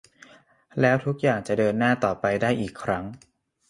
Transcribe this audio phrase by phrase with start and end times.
[0.81, 3.03] แล้วทุกอย่างจะเดินหน้าต่อไปได้อีกครั้ง